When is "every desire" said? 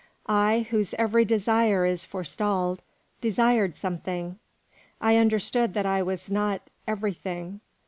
0.97-1.85